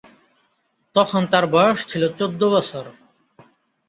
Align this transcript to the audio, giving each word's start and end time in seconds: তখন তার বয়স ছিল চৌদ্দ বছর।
তখন 0.95 1.21
তার 1.31 1.45
বয়স 1.47 1.79
ছিল 1.87 2.03
চৌদ্দ 2.17 2.41
বছর। 2.49 2.85